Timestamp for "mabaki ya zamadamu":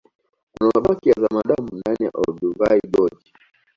0.75-1.69